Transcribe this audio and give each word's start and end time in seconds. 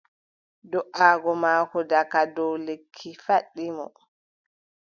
Do"aago 0.71 1.31
maako 1.43 1.79
daga 1.91 2.21
dow 2.35 2.53
lekki 2.65 3.09
faɗɗi 3.25 3.65
mo. 3.77 3.85